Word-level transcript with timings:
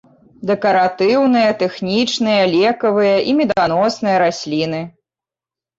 Дэкаратыўныя, 0.51 1.51
тэхнічныя, 1.61 2.41
лекавыя 2.55 3.15
і 3.31 3.39
меданосныя 3.45 4.17
расліны. 4.27 4.81